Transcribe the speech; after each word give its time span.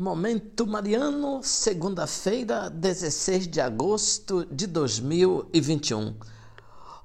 Momento 0.00 0.66
Mariano, 0.66 1.42
segunda-feira, 1.42 2.70
16 2.70 3.46
de 3.46 3.60
agosto 3.60 4.46
de 4.46 4.66
2021. 4.66 6.16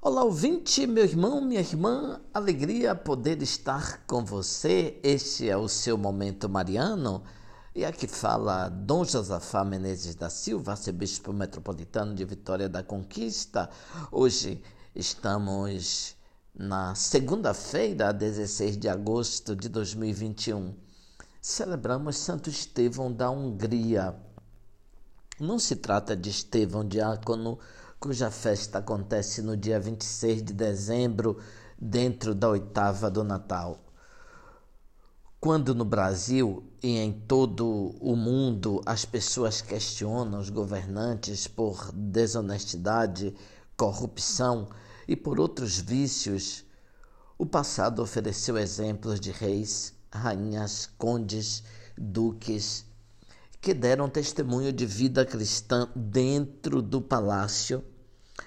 Olá, 0.00 0.24
ouvinte, 0.24 0.86
meu 0.86 1.04
irmão, 1.04 1.42
minha 1.42 1.60
irmã, 1.60 2.22
alegria 2.32 2.94
poder 2.94 3.42
estar 3.42 4.02
com 4.06 4.24
você. 4.24 4.98
Este 5.02 5.46
é 5.46 5.54
o 5.58 5.68
seu 5.68 5.98
Momento 5.98 6.48
Mariano. 6.48 7.22
E 7.74 7.84
aqui 7.84 8.06
fala 8.06 8.70
Dom 8.70 9.04
Josafá 9.04 9.62
Menezes 9.62 10.14
da 10.14 10.30
Silva, 10.30 10.70
arcebispo 10.70 11.34
metropolitano 11.34 12.14
de 12.14 12.24
Vitória 12.24 12.66
da 12.66 12.82
Conquista. 12.82 13.68
Hoje 14.10 14.62
estamos 14.94 16.16
na 16.58 16.94
segunda-feira, 16.94 18.10
16 18.10 18.78
de 18.78 18.88
agosto 18.88 19.54
de 19.54 19.68
2021 19.68 20.85
celebramos 21.46 22.16
Santo 22.16 22.50
Estevão 22.50 23.12
da 23.12 23.30
Hungria. 23.30 24.16
Não 25.38 25.60
se 25.60 25.76
trata 25.76 26.16
de 26.16 26.28
Estevão 26.28 26.84
diácono, 26.84 27.56
cuja 28.00 28.32
festa 28.32 28.78
acontece 28.78 29.40
no 29.42 29.56
dia 29.56 29.78
26 29.78 30.42
de 30.42 30.52
dezembro, 30.52 31.38
dentro 31.78 32.34
da 32.34 32.48
oitava 32.48 33.08
do 33.08 33.22
Natal. 33.22 33.78
Quando 35.38 35.72
no 35.72 35.84
Brasil 35.84 36.68
e 36.82 36.96
em 36.96 37.12
todo 37.12 37.94
o 38.00 38.16
mundo 38.16 38.82
as 38.84 39.04
pessoas 39.04 39.62
questionam 39.62 40.40
os 40.40 40.50
governantes 40.50 41.46
por 41.46 41.92
desonestidade, 41.92 43.32
corrupção 43.76 44.68
e 45.06 45.14
por 45.14 45.38
outros 45.38 45.78
vícios, 45.78 46.64
o 47.38 47.46
passado 47.46 48.02
ofereceu 48.02 48.58
exemplos 48.58 49.20
de 49.20 49.30
reis 49.30 49.95
rainhas, 50.12 50.88
condes, 50.98 51.62
duques, 51.96 52.84
que 53.60 53.74
deram 53.74 54.08
testemunho 54.08 54.72
de 54.72 54.86
vida 54.86 55.24
cristã 55.24 55.88
dentro 55.94 56.80
do 56.80 57.00
palácio, 57.00 57.84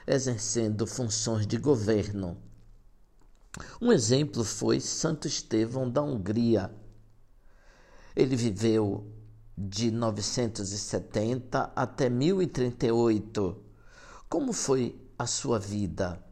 exercendo 0.07 0.87
funções 0.87 1.45
de 1.45 1.57
governo. 1.57 2.37
Um 3.81 3.91
exemplo 3.91 4.43
foi 4.43 4.79
Santo 4.79 5.27
Estevão 5.27 5.89
da 5.89 6.01
Hungria. 6.01 6.71
Ele 8.15 8.35
viveu 8.35 9.11
de 9.57 9.91
970 9.91 11.71
até 11.75 12.09
1038. 12.09 13.63
Como 14.29 14.53
foi 14.53 14.95
a 15.17 15.25
sua 15.25 15.59
vida? 15.59 16.23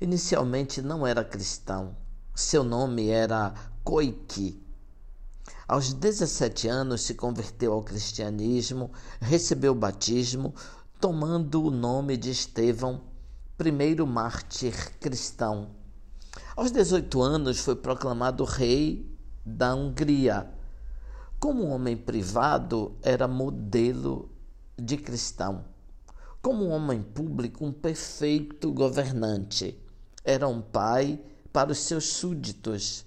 Inicialmente 0.00 0.80
não 0.80 1.06
era 1.06 1.24
cristão. 1.24 1.96
Seu 2.34 2.62
nome 2.62 3.08
era 3.08 3.54
Koiki. 3.84 4.58
Aos 5.68 5.92
17 5.92 6.68
anos 6.68 7.02
se 7.02 7.14
converteu 7.14 7.74
ao 7.74 7.82
cristianismo, 7.82 8.90
recebeu 9.20 9.72
o 9.72 9.76
batismo, 9.76 10.54
tomando 10.98 11.62
o 11.62 11.70
nome 11.70 12.16
de 12.16 12.30
Estevão, 12.30 13.02
primeiro 13.58 14.06
mártir 14.06 14.74
cristão. 14.98 15.68
Aos 16.56 16.70
18 16.70 17.20
anos 17.20 17.60
foi 17.60 17.76
proclamado 17.76 18.42
rei 18.44 19.06
da 19.44 19.74
Hungria. 19.74 20.50
Como 21.38 21.66
homem 21.66 21.94
privado, 21.94 22.96
era 23.02 23.28
modelo 23.28 24.30
de 24.78 24.96
cristão. 24.96 25.62
Como 26.40 26.68
homem 26.68 27.02
público, 27.02 27.66
um 27.66 27.72
perfeito 27.72 28.72
governante. 28.72 29.78
Era 30.24 30.48
um 30.48 30.62
pai 30.62 31.20
para 31.52 31.70
os 31.70 31.78
seus 31.80 32.08
súditos 32.08 33.04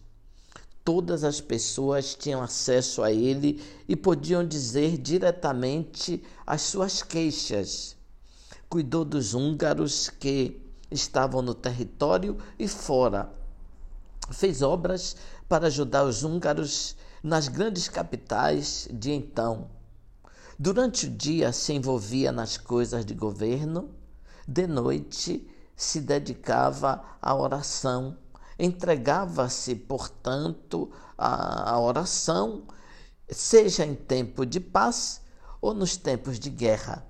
todas 0.88 1.25
as 1.25 1.41
pessoas 1.41 2.16
tinham 2.16 2.41
acesso 2.41 3.03
a 3.03 3.11
ele 3.11 3.61
e 3.89 3.93
podiam 3.93 4.47
dizer 4.47 4.97
diretamente 4.97 6.23
as 6.45 6.61
suas 6.61 7.03
queixas. 7.03 7.97
Cuidou 8.69 9.03
dos 9.03 9.33
húngaros 9.33 10.09
que 10.09 10.61
estavam 10.89 11.41
no 11.41 11.53
território 11.53 12.38
e 12.57 12.69
fora. 12.69 13.29
Fez 14.31 14.62
obras 14.62 15.17
para 15.50 15.67
ajudar 15.67 16.06
os 16.06 16.23
húngaros 16.23 16.95
nas 17.22 17.50
grandes 17.50 17.89
capitais 17.89 18.88
de 18.89 19.12
então. 19.12 19.67
Durante 20.57 21.07
o 21.07 21.12
dia 21.12 21.51
se 21.51 21.73
envolvia 21.73 22.31
nas 22.31 22.56
coisas 22.56 23.03
de 23.06 23.13
governo, 23.13 23.89
de 24.47 24.66
noite 24.66 25.45
se 25.75 26.00
dedicava 26.00 27.03
à 27.22 27.35
oração 27.35 28.16
Entregava-se, 28.59 29.75
portanto, 29.75 30.91
à 31.18 31.79
oração, 31.79 32.63
seja 33.29 33.85
em 33.85 33.94
tempo 33.94 34.45
de 34.45 34.59
paz 34.59 35.22
ou 35.62 35.73
nos 35.73 35.97
tempos 35.97 36.40
de 36.40 36.50
guerra. 36.50 37.06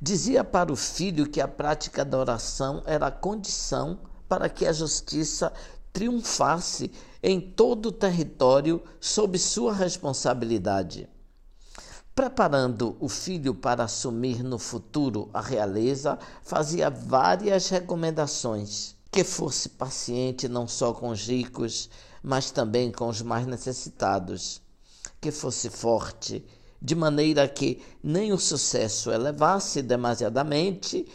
Dizia 0.00 0.44
para 0.44 0.72
o 0.72 0.76
filho 0.76 1.28
que 1.28 1.40
a 1.40 1.48
prática 1.48 2.04
da 2.04 2.18
oração 2.18 2.82
era 2.84 3.06
a 3.06 3.10
condição 3.10 3.98
para 4.28 4.48
que 4.48 4.66
a 4.66 4.72
justiça 4.72 5.52
triunfasse 5.92 6.92
em 7.22 7.40
todo 7.40 7.86
o 7.86 7.92
território 7.92 8.82
sob 9.00 9.38
sua 9.38 9.72
responsabilidade. 9.72 11.08
Preparando 12.14 12.96
o 13.00 13.08
filho 13.08 13.54
para 13.54 13.84
assumir 13.84 14.42
no 14.42 14.58
futuro 14.58 15.30
a 15.32 15.40
realeza, 15.40 16.18
fazia 16.42 16.90
várias 16.90 17.68
recomendações 17.68 18.94
que 19.14 19.22
fosse 19.22 19.68
paciente 19.68 20.48
não 20.48 20.66
só 20.66 20.92
com 20.92 21.10
os 21.10 21.28
ricos, 21.28 21.88
mas 22.20 22.50
também 22.50 22.90
com 22.90 23.08
os 23.08 23.22
mais 23.22 23.46
necessitados, 23.46 24.60
que 25.20 25.30
fosse 25.30 25.70
forte, 25.70 26.44
de 26.82 26.96
maneira 26.96 27.46
que 27.46 27.80
nem 28.02 28.32
o 28.32 28.38
sucesso 28.40 29.12
elevasse 29.12 29.82
demasiadamente 29.82 31.06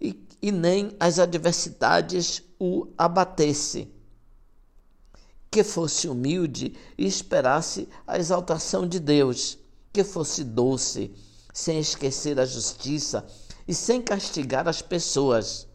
e, 0.00 0.26
e 0.40 0.50
nem 0.50 0.96
as 0.98 1.18
adversidades 1.18 2.42
o 2.58 2.88
abatesse, 2.96 3.92
que 5.50 5.62
fosse 5.62 6.08
humilde 6.08 6.74
e 6.96 7.06
esperasse 7.06 7.86
a 8.06 8.18
exaltação 8.18 8.88
de 8.88 8.98
Deus, 8.98 9.58
que 9.92 10.02
fosse 10.02 10.42
doce, 10.44 11.12
sem 11.52 11.78
esquecer 11.78 12.40
a 12.40 12.46
justiça 12.46 13.22
e 13.68 13.74
sem 13.74 14.00
castigar 14.00 14.66
as 14.66 14.80
pessoas 14.80 15.68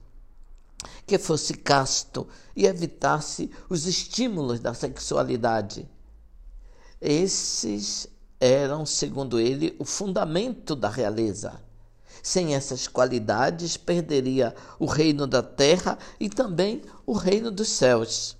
que 1.05 1.17
fosse 1.17 1.53
casto 1.53 2.27
e 2.55 2.65
evitasse 2.65 3.49
os 3.69 3.85
estímulos 3.85 4.59
da 4.59 4.73
sexualidade. 4.73 5.89
Esses 7.01 8.07
eram, 8.39 8.85
segundo 8.85 9.39
ele, 9.39 9.75
o 9.79 9.85
fundamento 9.85 10.75
da 10.75 10.89
realeza. 10.89 11.61
Sem 12.21 12.53
essas 12.53 12.87
qualidades, 12.87 13.77
perderia 13.77 14.53
o 14.77 14.85
reino 14.85 15.25
da 15.25 15.41
terra 15.41 15.97
e 16.19 16.29
também 16.29 16.81
o 17.05 17.13
reino 17.13 17.49
dos 17.49 17.69
céus. 17.69 18.37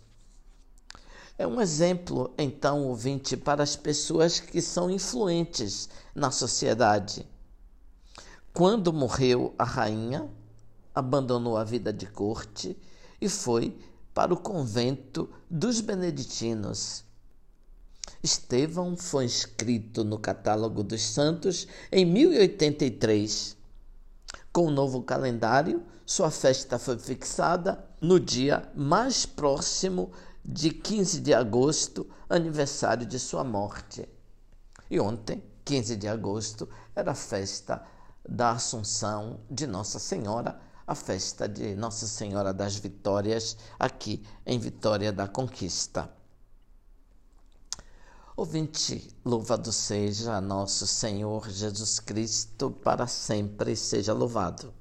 É 1.38 1.48
um 1.48 1.62
exemplo, 1.62 2.34
então, 2.38 2.86
ouvinte, 2.88 3.38
para 3.38 3.64
as 3.64 3.76
pessoas 3.78 4.42
que 4.42 4.62
são 4.62 4.90
influentes 4.90 5.88
na 6.14 6.32
sociedade. 6.32 7.26
Quando 8.54 8.92
morreu 8.92 9.54
a 9.58 9.64
rainha, 9.64 10.30
abandonou 11.00 11.58
a 11.58 11.64
vida 11.64 11.92
de 11.92 12.06
corte 12.06 12.78
e 13.20 13.28
foi 13.28 13.78
para 14.14 14.34
o 14.34 14.38
convento 14.38 15.30
dos 15.50 15.82
beneditinos. 15.82 17.04
Estevão 18.22 18.98
foi 18.98 19.26
inscrito 19.26 20.04
no 20.04 20.20
catálogo 20.20 20.84
dos 20.84 21.02
santos 21.02 21.68
em 21.92 22.06
1083. 22.06 23.56
Com 24.52 24.66
o 24.66 24.72
novo 24.72 25.02
calendário, 25.04 25.84
sua 26.06 26.30
festa 26.30 26.78
foi 26.78 26.98
fixada 26.98 27.84
no 28.02 28.20
dia 28.20 28.70
mais 28.76 29.26
próximo 29.26 30.12
de 30.44 30.72
15 30.72 31.22
de 31.22 31.34
agosto, 31.34 32.08
aniversário 32.30 33.06
de 33.06 33.20
sua 33.20 33.44
morte. 33.44 34.08
E 34.90 35.00
ontem, 35.00 35.44
15 35.64 35.96
de 35.96 36.08
agosto, 36.08 36.68
era 36.96 37.12
a 37.12 37.16
festa 37.16 37.86
da 38.28 38.52
Assunção 38.52 39.40
de 39.50 39.66
Nossa 39.66 40.00
Senhora 40.00 40.60
a 40.90 40.96
festa 40.96 41.48
de 41.48 41.76
Nossa 41.76 42.08
Senhora 42.08 42.52
das 42.52 42.76
Vitórias 42.76 43.56
aqui 43.78 44.26
em 44.44 44.58
Vitória 44.58 45.12
da 45.14 45.28
Conquista. 45.28 46.12
Ouvinte, 48.36 49.16
louvado 49.24 49.72
seja 49.72 50.42
nosso 50.42 50.88
Senhor 50.88 51.48
Jesus 51.48 52.00
Cristo, 52.00 52.72
para 52.72 53.06
sempre 53.06 53.76
seja 53.76 54.14
louvado. 54.14 54.74